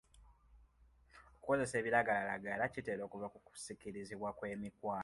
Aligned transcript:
Okukozesa 1.35 1.75
ebiragalalagala 1.77 2.63
kitera 2.73 3.03
kuva 3.13 3.27
ku 3.33 3.37
kusikirizibwa 3.47 4.29
kw'emikwano. 4.37 4.99